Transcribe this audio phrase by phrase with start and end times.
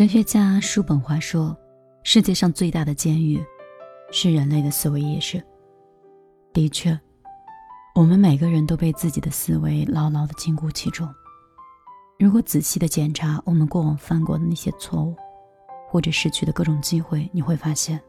[0.00, 1.54] 哲学家叔本华说
[2.04, 3.38] ：“世界上最大的监狱，
[4.10, 5.44] 是人类的思维意识。”
[6.54, 6.98] 的确，
[7.94, 11.06] 我们每个人都被自己的思维牢牢的禁锢其中。
[12.18, 15.14] 如果仔细的检查我们过往犯过的那些错误，
[15.86, 18.00] 或者失去的各种机会，你会发现，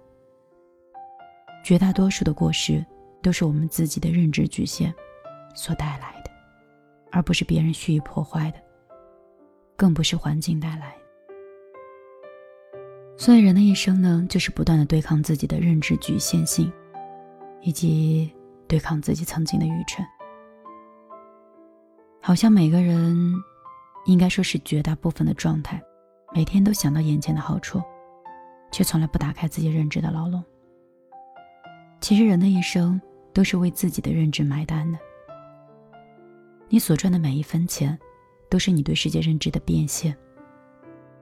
[1.62, 2.82] 绝大多数的过失
[3.22, 4.96] 都是我们自己的认知局限
[5.54, 6.32] 所带来的，
[7.12, 8.60] 而不是别人蓄意破坏的，
[9.76, 10.96] 更不是环境带来。
[13.22, 16.74] 所以，人的一生呢，就是不断的对抗自己的认知局限性，
[17.62, 18.34] 以及
[18.68, 20.04] 对抗自己曾经的愚蠢。
[22.20, 23.16] 好像每个人，
[24.08, 25.80] 应该说是绝大部分的状态，
[26.34, 27.80] 每天都想到眼前的好处，
[28.72, 30.44] 却从来不打开自己认知的牢笼。
[32.00, 33.00] 其实，人的一生
[33.34, 34.98] 都是为自己的认知买单的。
[36.70, 37.96] 你所赚的每一分钱，
[38.50, 40.12] 都是你对世界认知的变现；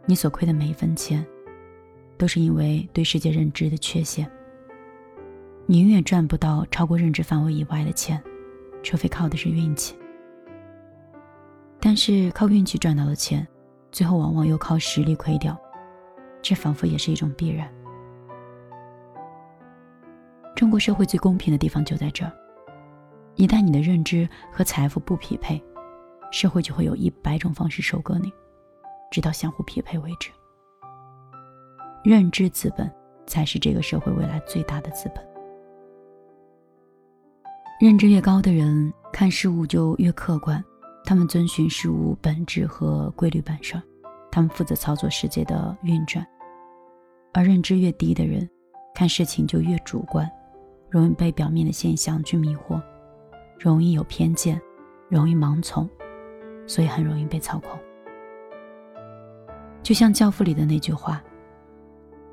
[0.06, 1.28] 你所亏的每一分钱。
[2.20, 4.30] 都是因为对世界认知的缺陷。
[5.66, 8.22] 你永远赚不到超过认知范围以外的钱，
[8.84, 9.98] 除非靠的是运气。
[11.80, 13.48] 但是靠运气赚到的钱，
[13.90, 15.58] 最后往往又靠实力亏掉，
[16.42, 17.72] 这仿佛也是一种必然。
[20.58, 22.32] 中国社会最公平的地方就在这儿：
[23.36, 25.64] 一旦你的认知和财富不匹配，
[26.32, 28.30] 社会就会有一百种方式收割你，
[29.10, 30.30] 直到相互匹配为止。
[32.04, 32.90] 认知资本
[33.28, 35.24] 才是这个社会未来最大的资本。
[37.82, 40.64] 认知越高的人，看事物就越客观，
[41.04, 43.82] 他们遵循事物本质和规律本身，
[44.32, 46.24] 他们负责操作世界的运转；
[47.34, 48.50] 而认知越低的人，
[48.94, 50.30] 看事情就越主观，
[50.90, 52.82] 容易被表面的现象去迷惑，
[53.60, 54.60] 容易有偏见，
[55.10, 55.90] 容易盲从，
[56.66, 57.80] 所以很容易被操控。
[59.84, 61.22] 就像《教父》里的那句话。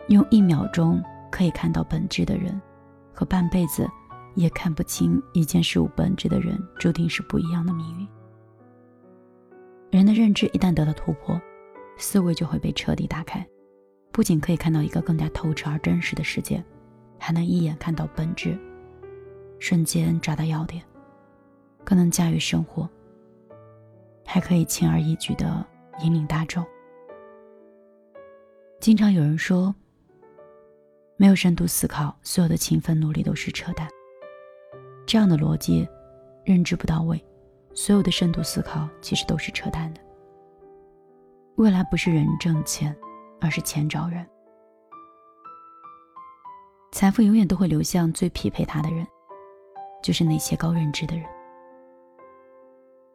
[0.08, 2.60] 用一秒钟可以看到本质的人，
[3.12, 3.88] 和半辈子
[4.36, 8.06] 也看不清一件事物本质的人，注定是不一样的命运。
[9.90, 11.40] 人的认知一旦得到突破，
[11.96, 13.44] 思维就会被彻底打开，
[14.12, 16.64] 不仅可以看到一个更加透彻而真实的世界，
[17.18, 18.56] 还能一眼看到本质，
[19.58, 20.84] 瞬间抓到要点，
[21.82, 22.88] 更能驾驭生活，
[24.24, 25.66] 还可以轻而易举地
[26.00, 26.64] 引领大众。
[28.78, 29.74] 经常有人说。
[31.18, 33.88] 没有深度思考，所有的勤奋努力都是扯淡。
[35.06, 35.88] 这样的逻辑，
[36.44, 37.24] 认知不到位，
[37.72, 40.00] 所有的深度思考其实都是扯淡的。
[41.56, 42.94] 未来不是人挣钱，
[43.40, 44.26] 而是钱找人。
[46.92, 49.06] 财富永远都会流向最匹配他的人，
[50.02, 51.24] 就是那些高认知的人。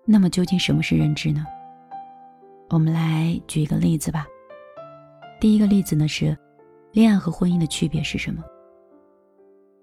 [0.05, 1.45] 那么究竟什么是认知呢？
[2.69, 4.25] 我们来举一个例子吧。
[5.39, 6.35] 第一个例子呢是。
[6.93, 8.43] 恋爱和婚姻的区别是什么？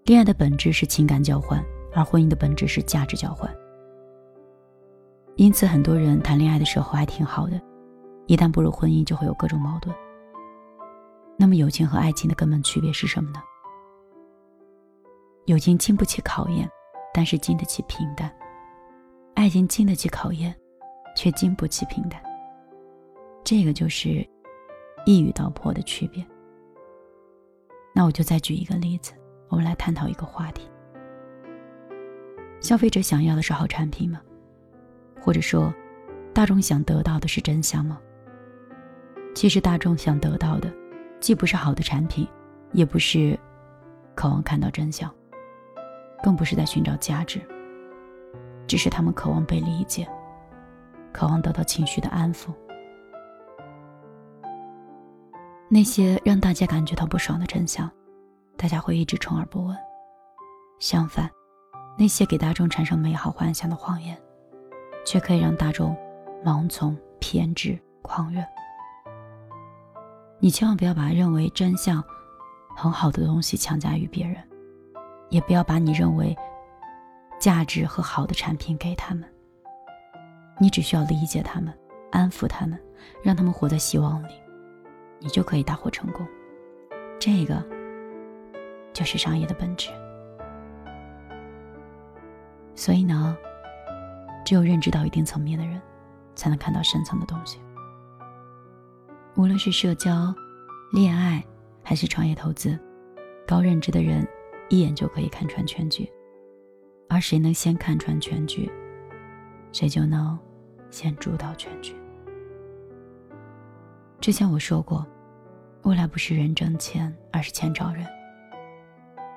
[0.04, 1.64] 恋爱的本质是情感交换，
[1.94, 3.50] 而婚姻的本质是价值交换。
[5.36, 7.58] 因此，很多人谈恋爱的时候还挺好的，
[8.26, 9.94] 一旦步入婚姻，就会有各种矛盾。
[11.38, 13.40] 那么，友情和爱情的根本区别是什么呢？
[15.46, 16.68] 友情经不起考验，
[17.14, 18.28] 但是经得起平淡；
[19.34, 20.54] 爱情经得起考验，
[21.16, 22.22] 却经不起平淡。
[23.42, 24.28] 这个就是
[25.06, 26.22] 一语道破的区别。
[27.92, 29.12] 那我就再举一个例子，
[29.48, 30.68] 我们来探讨一个话题：
[32.60, 34.20] 消费者想要的是好产品吗？
[35.20, 35.72] 或者说，
[36.32, 37.98] 大众想得到的是真相吗？
[39.34, 40.72] 其实，大众想得到的，
[41.20, 42.26] 既不是好的产品，
[42.72, 43.38] 也不是
[44.14, 45.12] 渴望看到真相，
[46.22, 47.40] 更不是在寻找价值，
[48.66, 50.08] 只是他们渴望被理解，
[51.12, 52.50] 渴望得到情绪的安抚。
[55.70, 57.90] 那些让大家感觉到不爽的真相，
[58.56, 59.76] 大家会一直充耳不闻；
[60.78, 61.30] 相反，
[61.98, 64.18] 那些给大众产生美好幻想的谎言，
[65.04, 65.94] 却可以让大众
[66.42, 68.42] 盲从、偏执、狂热。
[70.40, 72.02] 你千万不要把认为真相
[72.74, 74.36] 很好的东西强加于别人，
[75.28, 76.34] 也不要把你认为
[77.38, 79.28] 价值和好的产品给他们。
[80.58, 81.76] 你只需要理解他们，
[82.10, 82.80] 安抚他们，
[83.22, 84.32] 让他们活在希望里。
[85.18, 86.26] 你就可以大获成功，
[87.18, 87.64] 这个
[88.92, 89.90] 就是商业的本质。
[92.74, 93.36] 所以呢，
[94.44, 95.80] 只有认知到一定层面的人，
[96.34, 97.60] 才能看到深层的东西。
[99.34, 100.34] 无论是社交、
[100.92, 101.44] 恋爱，
[101.82, 102.78] 还是创业投资，
[103.46, 104.26] 高认知的人
[104.68, 106.08] 一眼就可以看穿全局。
[107.08, 108.70] 而谁能先看穿全局，
[109.72, 110.38] 谁就能
[110.90, 111.94] 先主导全局。
[114.20, 115.06] 之前我说过，
[115.82, 118.04] 未来不是人挣钱，而是钱找人。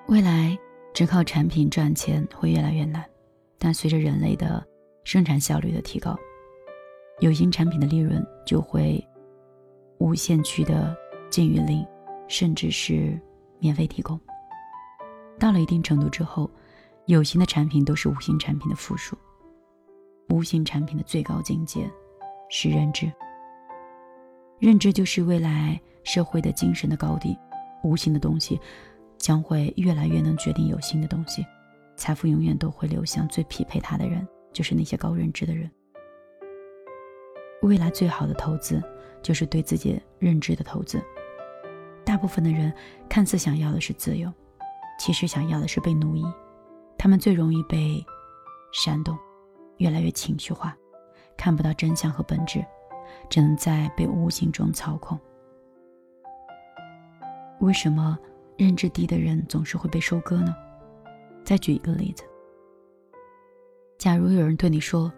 [0.08, 0.58] 未来
[0.94, 3.06] 只靠产品赚钱会越来越难，
[3.60, 4.66] 但随着人类的
[5.04, 6.18] 生产效率的提高，
[7.20, 9.02] 有形产品的利润就会
[10.00, 10.96] 无限区的
[11.30, 11.86] 禁于零，
[12.28, 13.18] 甚至是
[13.60, 14.20] 免费提供。
[15.40, 16.50] 到了一定程度之后，
[17.06, 19.16] 有形的产品都是无形产品的附属。
[20.30, 21.90] 无形产品的最高境界
[22.50, 23.12] 是认知。
[24.62, 27.36] 认知就是未来社会的精神的高地。
[27.84, 28.60] 无形的东西
[29.18, 31.44] 将会越来越能决定有形的东西。
[31.96, 35.70] 财富永远都会流向最匹配它的人，就是那些高认知的人。
[37.64, 38.80] 未来最好的投资
[39.24, 41.02] 就是对自己认知的投资。
[42.06, 42.72] 大部分的人
[43.10, 44.32] 看似想要的是自由，
[45.00, 46.24] 其实想要的是被奴役。
[47.00, 48.06] 他们最容易被
[48.72, 49.18] 煽动。
[49.78, 50.78] 越来越情绪化，
[51.36, 52.64] 看不到真相和本质，
[53.32, 55.18] 只能在被无形中操控。
[57.62, 58.20] 为什么
[58.58, 60.54] 认知低的人总是会被收割呢？
[61.46, 62.24] 再举一个例子：
[63.98, 65.12] 假如有人对你说：“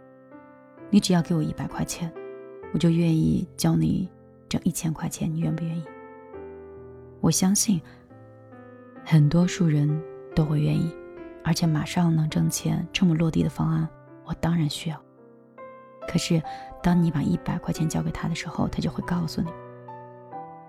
[0.92, 2.13] 你只要给我一百块钱，
[2.71, 4.07] 我就愿意教你
[4.48, 5.83] 挣一千块钱，你愿不愿意？”
[7.19, 7.81] 我相信
[9.04, 9.89] 很多数人
[10.36, 10.94] 都会愿意，
[11.44, 13.89] 而且马上能挣钱，这么落地的方案。
[14.24, 15.01] 我当然需要。
[16.07, 16.42] 可是，
[16.83, 19.50] 当你把一百块钱交给他的时候，他就会告诉你：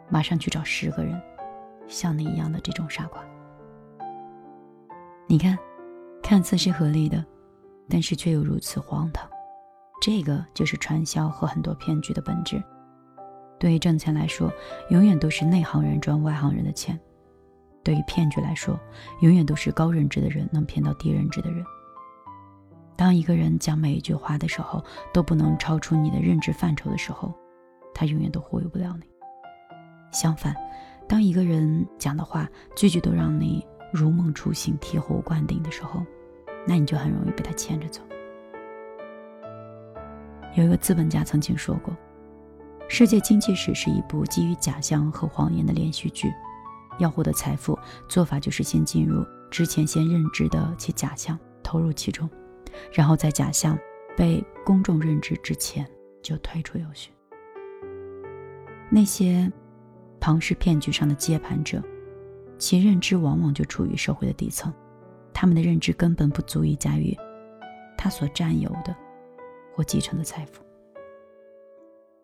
[0.08, 1.20] 马上去找十个人
[1.88, 3.20] 像你一样的这种傻瓜。
[5.26, 5.58] 你看，
[6.22, 7.24] 看似是合理的，
[7.88, 9.28] 但是却又如此荒唐。
[10.00, 12.62] 这个就是传销和很多骗局的本质。
[13.58, 14.52] 对于挣钱来说，
[14.90, 16.94] 永远都是内行人赚外行人的钱；
[17.82, 18.78] 对于骗局来说，
[19.20, 21.64] 永远都是高认知的人能骗到低认知的人。
[22.96, 24.82] 当一个人讲每一句话的时候
[25.12, 27.34] 都不能超出你的认知范畴的时候，
[27.92, 29.06] 他永远都忽悠不了你。
[30.12, 30.54] 相反，
[31.08, 36.04] 当一个人讲的话句句都让你如梦初醒、醍醐灌顶的时候，
[36.66, 38.00] 那你就很容易被他牵着走。
[40.54, 41.92] 有一个资本家曾经说过
[42.88, 46.32] ：“世界经济史是一部基于假象和谎言的连续剧。
[46.98, 47.76] 要获得财富，
[48.08, 52.30] 做法就是先进入之前先认知的其假象，投入其中。”
[52.92, 53.78] 然后在假象
[54.16, 55.86] 被公众认知之前
[56.22, 57.10] 就退出游戏。
[58.90, 59.50] 那些
[60.20, 61.82] 庞氏骗局上的接盘者，
[62.58, 64.72] 其认知往往就处于社会的底层，
[65.32, 67.16] 他们的认知根本不足以驾驭
[67.96, 68.94] 他所占有的
[69.74, 70.62] 或继承的财富。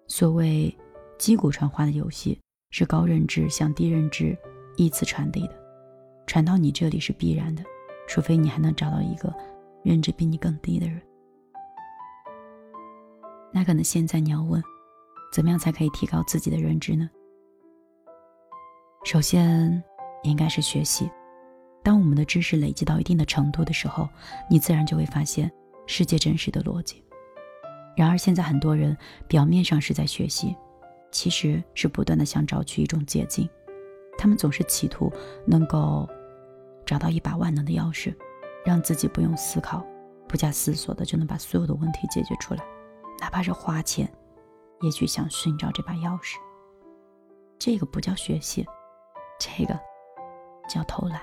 [0.07, 0.75] 所谓
[1.19, 2.39] 击鼓传花的游戏，
[2.71, 4.37] 是高认知向低认知
[4.77, 5.55] 依次传递的，
[6.27, 7.63] 传到你这里是必然的，
[8.09, 9.35] 除非你还能找到一个。
[9.83, 11.01] 认知比你更低的人，
[13.53, 14.63] 那可能现在你要问，
[15.33, 17.09] 怎么样才可以提高自己的认知呢？
[19.05, 19.83] 首先，
[20.23, 21.11] 应该是学习。
[21.83, 24.07] 当我们的知识累积到一定的程度的时候，
[24.51, 25.51] 你自然就会发现
[25.87, 27.03] 世界真实的逻辑。
[27.97, 28.95] 然而，现在很多人
[29.27, 30.55] 表面上是在学习，
[31.11, 33.49] 其实是不断的想找取一种捷径。
[34.19, 35.11] 他们总是企图
[35.47, 36.07] 能够
[36.85, 38.15] 找到一把万能的钥匙。
[38.65, 39.85] 让自己不用思考、
[40.29, 42.65] 不加思索的就能把所有的问题解决出来，
[43.21, 44.11] 哪怕是花钱，
[44.81, 46.37] 也去想寻找这把钥匙。
[47.59, 48.67] 这个不叫学习，
[49.39, 49.79] 这个
[50.69, 51.21] 叫偷懒。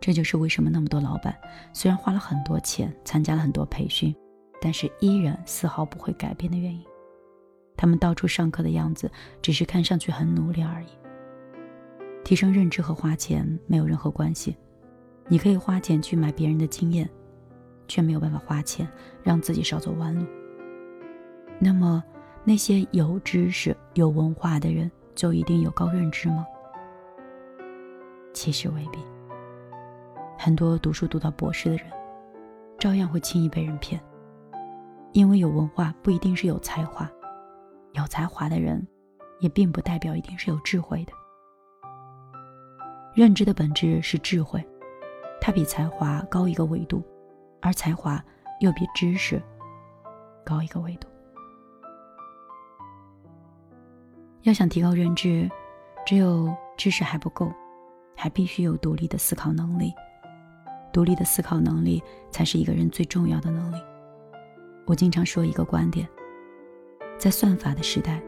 [0.00, 1.38] 这就是为什么那么多老板
[1.74, 4.14] 虽然花了很多钱，参加了很多培训，
[4.60, 6.82] 但是依然丝毫不会改变的原因。
[7.76, 10.88] 他们到处上课的样子，只是看上去很努力而已。
[12.24, 14.56] 提升认知和花钱没有任何关系。
[15.30, 17.08] 你可以花钱去买别人的经验，
[17.86, 18.86] 却没有办法花钱
[19.22, 20.26] 让自己少走弯路。
[21.60, 22.02] 那么，
[22.42, 26.44] 那些有知识、有文化的人就一定有高认知吗？
[28.34, 28.98] 其实未必。
[30.36, 31.86] 很多读书读到博士的人，
[32.76, 34.02] 照样会轻易被人骗。
[35.12, 37.08] 因为有文化不一定是有才华，
[37.92, 38.84] 有才华的人，
[39.38, 41.12] 也并不代表一定是有智慧的。
[43.14, 44.60] 认知的本质是智慧。
[45.40, 47.02] 它比才华高一个维度，
[47.60, 48.22] 而才华
[48.60, 49.42] 又比知识
[50.44, 51.08] 高一个维度。
[54.42, 55.50] 要想提高认知，
[56.06, 57.52] 只有知识还不够，
[58.16, 59.92] 还必须有独立的思考能力。
[60.92, 63.76] 独立的思考能力才是一个人最重要的能力。
[64.86, 66.08] 我经常说一个观点：
[67.18, 68.20] 在算法的时代，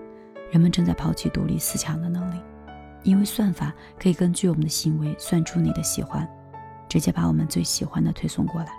[0.50, 2.40] 人们正在抛弃独立思考的能力，
[3.02, 6.28] 因为算法可以根据我们的行为算出你的喜欢。
[6.93, 8.71] 直接把我们最喜欢的推送过来。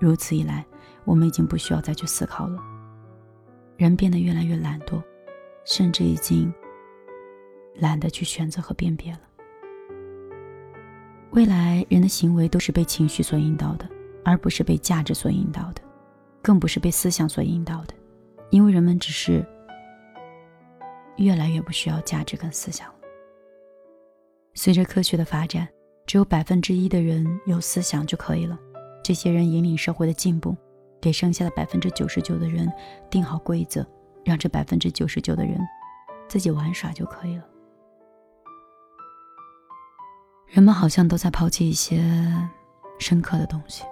[0.00, 0.66] 如此一来，
[1.04, 2.60] 我们已经不需要再去思考了。
[3.76, 5.00] 人变得越来越懒惰，
[5.64, 6.52] 甚至已经
[7.76, 9.20] 懒得去选择和辨别了。
[11.30, 13.88] 未来人的行为都是被情绪所引导的，
[14.24, 15.82] 而不是被价值所引导的，
[16.42, 17.94] 更不是被思想所引导的，
[18.50, 19.46] 因为人们只是
[21.18, 22.94] 越来越不需要价值跟思想了。
[24.54, 25.68] 随着科学的发展，
[26.06, 28.58] 只有百分之一的人有思想就可以了，
[29.02, 30.56] 这些人引领社会的进步，
[31.00, 32.70] 给剩下的百分之九十九的人
[33.10, 33.84] 定好规则，
[34.24, 35.58] 让这百分之九十九的人
[36.28, 37.44] 自己玩耍就可以了。
[40.46, 42.00] 人们好像都在抛弃一些
[42.98, 43.82] 深刻的东西，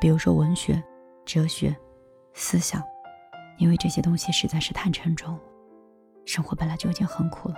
[0.00, 0.82] 比如说文学、
[1.24, 1.76] 哲学、
[2.32, 2.82] 思想，
[3.58, 5.38] 因为这些东西实在是太沉重。
[6.24, 7.54] 生活本来就已经很苦了，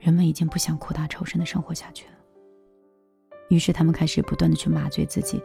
[0.00, 2.12] 人们已经不想苦大仇深的生活下去了。
[3.52, 5.38] 于是他们开始不断的去麻醉自己，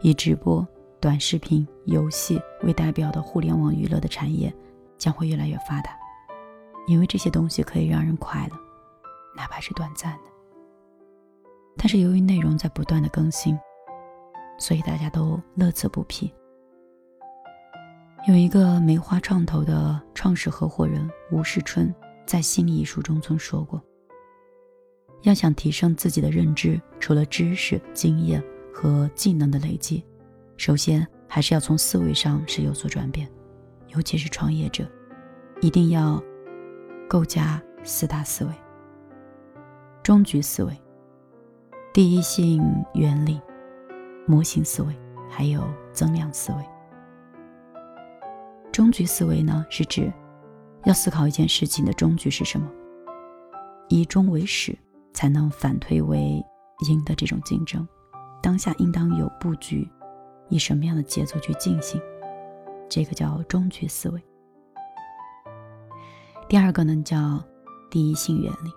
[0.00, 0.66] 以直播、
[0.98, 4.50] 短视频、游戏为代表的互联网娱乐的产业
[4.96, 5.90] 将会越来越发达，
[6.86, 8.56] 因为这些东西可以让人快乐，
[9.36, 10.30] 哪怕是短暂的。
[11.76, 13.58] 但是由于内容在不断的更新，
[14.58, 16.32] 所以大家都乐此不疲。
[18.26, 23.78] 有一个梅花创投的创始合伙人吴世春在《心理艺术》中曾说过
[25.22, 30.04] ：“要想提升自己的认知，除了知识、经验和技能的累积，
[30.56, 33.28] 首先还是要从思维上是有所转变。
[33.88, 34.88] 尤其是创业者，
[35.60, 36.22] 一定要
[37.08, 38.50] 构架四大思维：
[40.02, 40.76] 终局思维。”
[41.92, 42.64] 第一性
[42.94, 43.38] 原理、
[44.26, 44.96] 模型思维，
[45.28, 45.62] 还有
[45.92, 46.58] 增量思维。
[48.72, 50.10] 终局思维呢，是指
[50.84, 52.66] 要思考一件事情的终局是什么，
[53.90, 54.74] 以终为始，
[55.12, 56.44] 才能反推为
[56.88, 57.86] 赢的这种竞争。
[58.42, 59.88] 当下应当有布局，
[60.48, 62.00] 以什么样的节奏去进行，
[62.88, 64.22] 这个叫终局思维。
[66.48, 67.42] 第二个呢，叫
[67.90, 68.70] 第一性原理，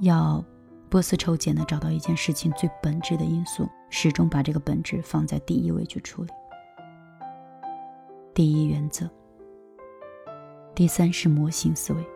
[0.00, 0.44] 要。
[0.88, 6.30] 波斯抽检的找到一件事情最本质的因素，始终把这个本质放在第一位去处理。
[8.32, 9.10] 第一原则。
[10.76, 12.06] 第三是模型思维，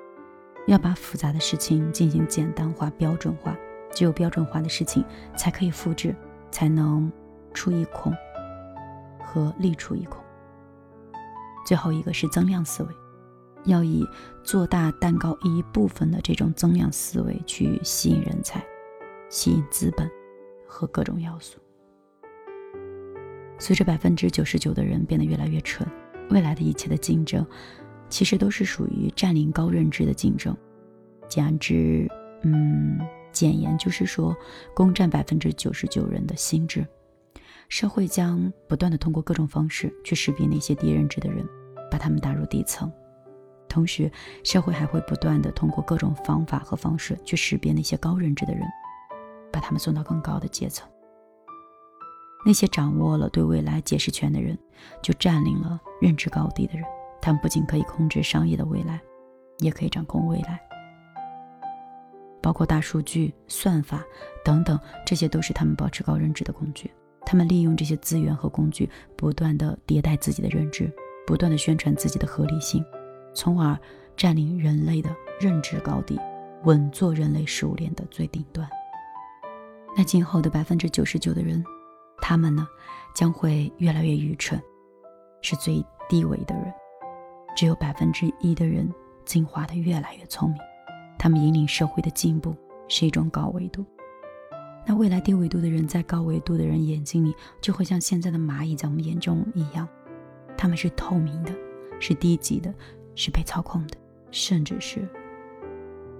[0.67, 3.57] 要把复杂的事情进行简单化、标准化，
[3.93, 5.05] 只有标准化的事情
[5.37, 6.15] 才可以复制，
[6.51, 7.11] 才能
[7.53, 8.13] 出一孔
[9.25, 10.23] 和立出一孔。
[11.67, 12.89] 最后一个是增量思维。
[13.65, 14.09] 要以
[14.43, 18.65] 做大蛋糕一部分的这种增量思维去吸引人才、
[19.29, 20.11] 吸引资本
[20.67, 21.59] 和各种要素。
[23.59, 25.87] 随着百分之九十九的人变得越来越蠢，
[26.31, 27.47] 未来的一切的竞争，
[28.11, 30.55] 其实都是属于占领高认知的竞争。
[31.29, 32.07] 简之，
[32.43, 33.01] 嗯，
[33.33, 34.37] 简言就是说，
[34.75, 36.87] 攻占百分之九十九人的心智。
[37.69, 41.47] 社会将不断的通过各种方式去识别那些低认知的人，
[41.89, 42.93] 把他们打入底层。
[43.69, 44.11] 同时，
[44.43, 48.65] 社会还会不断的通过各种方法和方式去识别那些高认知的人，
[49.53, 50.89] 把他们送到更高的阶层。
[52.45, 54.59] 那些掌握了对未来解释权的人，
[55.01, 56.85] 就占领了认知高地的人。
[57.21, 59.01] 他们不仅可以控制商业的未来，
[59.59, 60.61] 也可以掌控未来，
[62.43, 64.03] 包括大数据、算法
[64.45, 66.91] 等等，这些都是他们保持高认知的工具。
[67.27, 70.91] 他们利用这些资源和工具，不断的迭代自己的认知，
[71.27, 72.85] 不断的宣传自己的合理性。
[73.33, 73.79] 从而
[74.17, 76.19] 占领人类的认知高地，
[76.65, 78.69] 稳坐人类食物链的最顶端。
[79.97, 81.63] 那今后的百分之九十九的人，
[82.21, 82.67] 他们呢，
[83.15, 84.61] 将会越来越愚蠢，
[85.43, 86.73] 是最低维的人。
[87.61, 88.91] 只有百分之一的人
[89.27, 90.59] 进化的越来越聪明，
[91.19, 92.57] 他们引领社会的进步
[92.89, 93.85] 是一种高维度。
[94.87, 99.87] 那未来低维度的人，在高维度的人眼睛里，就会像现在的蚂蚁在我们眼中一样，
[100.57, 101.53] 他们是透明的，
[102.01, 102.73] 是低级的。
[103.15, 103.97] 是被操控的，
[104.31, 105.07] 甚至是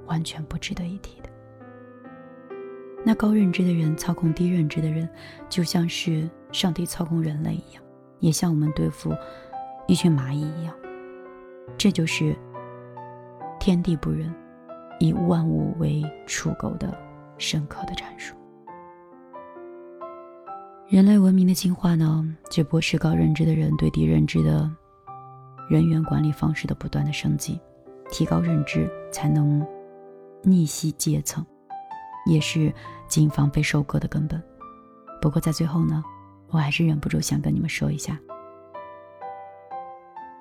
[0.09, 1.31] 完全不值得一提的。
[3.03, 5.09] 那高认知的人操控低认知的人，
[5.49, 7.83] 就像是上帝操控人类一样，
[8.19, 9.17] 也像我们对付
[9.89, 10.75] 一群蚂蚁一样。
[11.79, 12.37] 这就是
[13.59, 14.35] 天地不仁，
[14.99, 16.97] 以万物为刍狗的
[17.39, 18.35] 深刻的阐述。
[20.89, 24.71] 人类文明的进化呢，只不过是高认知的人对低认知的。
[25.69, 27.61] 人员管理方式的不断的升级，
[28.11, 29.65] 提高认知，才能
[30.43, 31.47] 逆袭阶层，
[32.27, 32.75] 也是
[33.07, 34.43] 谨防被收割的根本。
[35.23, 36.03] 不过在最后呢，
[36.49, 38.19] 我还是忍不住想跟你们说一下：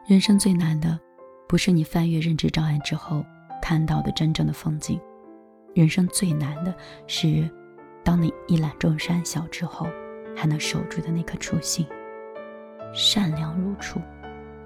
[0.07, 0.99] 人生最难的，
[1.49, 3.25] 不是你翻越认知障碍之后
[3.59, 5.01] 看到的真正的风景，
[5.73, 6.71] 人生最难的
[7.07, 7.49] 是，
[8.03, 9.87] 当你一览众山小之后，
[10.35, 11.83] 还能守住的那颗初心，
[12.93, 13.99] 善良如初。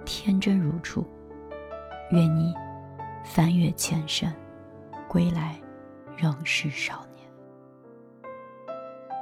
[0.03, 1.07] 天真如初，
[2.11, 2.53] 愿你
[3.23, 4.35] 翻越千山，
[5.07, 5.57] 归来
[6.17, 7.25] 仍是少年。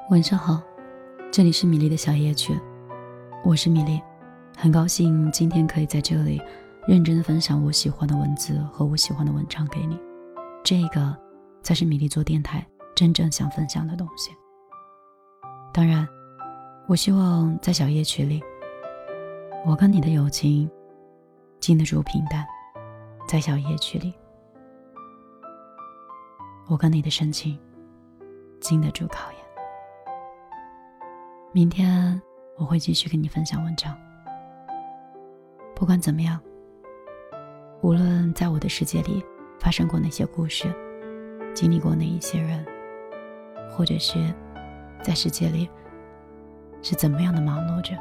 [0.10, 0.60] 晚上好，
[1.32, 2.60] 这里是米粒的小夜曲，
[3.44, 4.02] 我是米粒，
[4.58, 6.42] 很高兴今天可以在这里
[6.92, 9.98] 认真的分享我喜欢的文字和我喜欢的文章给你。
[10.62, 11.18] 这个
[11.64, 14.30] 才是米粒做电台真正想分享的东西。
[15.72, 16.06] 当然，
[16.90, 18.44] 我希望在小夜曲里，
[19.66, 20.70] 我跟你的友情
[21.62, 22.44] 经得住平淡；
[23.26, 24.14] 在小夜曲里，
[26.68, 27.58] 我跟你的深情
[28.60, 29.40] 经得住考验。
[31.54, 32.22] 明天
[32.58, 33.98] 我会继续跟你分享文章。
[35.74, 36.38] 不管怎么样，
[37.82, 39.24] 无论在我的世界里
[39.60, 40.72] 发生过哪些故事，
[41.56, 42.66] 经历过哪一些人，
[43.72, 44.34] 或者是……
[45.04, 45.68] 在世界里
[46.84, 47.98] 是怎么样的忙碌着，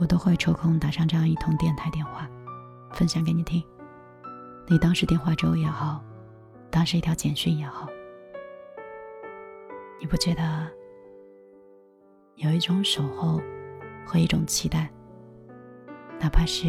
[0.00, 2.28] 我都会抽空打上这样一通电台电话，
[2.92, 3.62] 分享给你听。
[4.66, 6.02] 你当时电话粥也好，
[6.72, 7.86] 当时一条简讯也好，
[10.00, 10.68] 你不觉得
[12.34, 13.40] 有一种守候
[14.04, 14.90] 和一种期待，
[16.18, 16.66] 哪怕是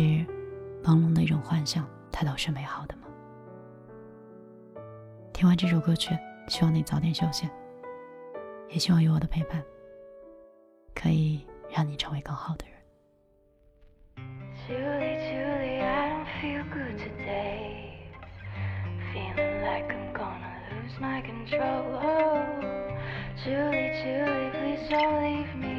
[0.83, 3.07] 朦胧的一种幻想，它都是美好的吗？
[5.33, 6.15] 听完这首歌曲，
[6.47, 7.49] 希望你早点休息。
[8.69, 9.61] 也希望有我的陪伴，
[10.95, 12.73] 可以让你成为更好的人。
[24.89, 25.72] don't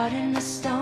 [0.00, 0.79] heart in the stone.